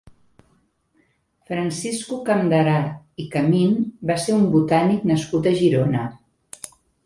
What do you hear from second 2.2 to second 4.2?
Campderá i Camin va